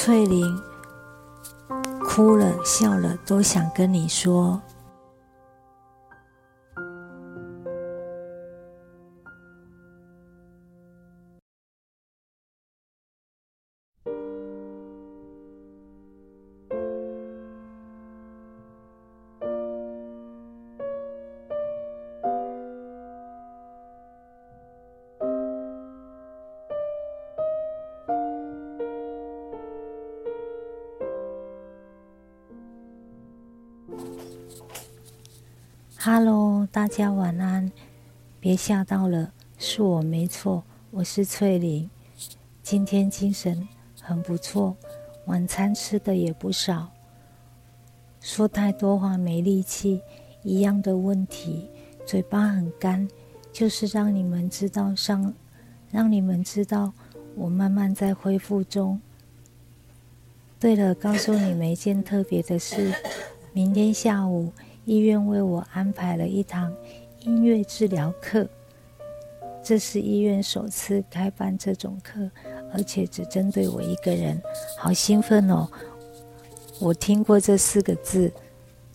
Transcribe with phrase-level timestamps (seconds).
[0.00, 0.62] 翠玲
[2.04, 4.62] 哭了笑了，都想跟你说。
[35.98, 37.70] Hello，大家晚安。
[38.40, 41.90] 别吓到了，是我没错，我是翠玲。
[42.62, 43.66] 今天精神
[44.00, 44.76] 很不错，
[45.26, 46.90] 晚餐吃的也不少。
[48.20, 50.00] 说太多话没力气，
[50.42, 51.68] 一样的问题，
[52.06, 53.08] 嘴巴很干，
[53.52, 55.34] 就是让你们知道上，
[55.90, 56.92] 让你们知道
[57.34, 59.00] 我慢慢在恢复中。
[60.60, 62.92] 对了，告诉你们一件特别的事，
[63.58, 64.52] 明天下午。
[64.84, 66.72] 医院为我安排了一堂
[67.22, 68.46] 音乐治疗课，
[69.64, 72.30] 这是医院首次开办这种课，
[72.72, 74.40] 而且只针对我一个人，
[74.78, 75.68] 好兴奋哦！
[76.78, 78.32] 我听过这四个字，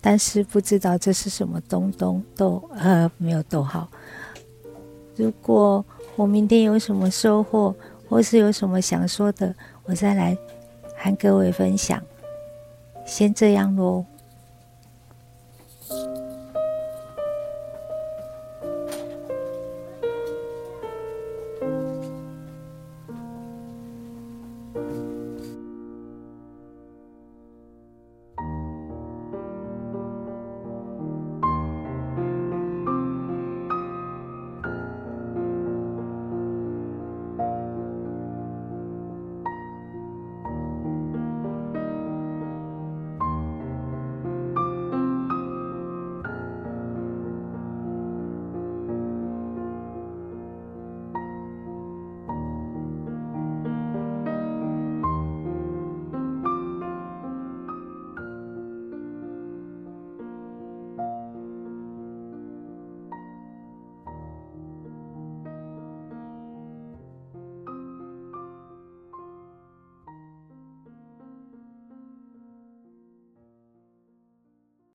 [0.00, 3.90] 但是不知道这是什么东东逗呃没有逗号。
[5.16, 7.74] 如果我明天有什么收获，
[8.08, 9.52] 或是有什么想说的，
[9.86, 10.38] 我再来
[10.96, 12.00] 和各位分享。
[13.04, 14.04] 先这样喽。
[15.92, 16.21] Thank you.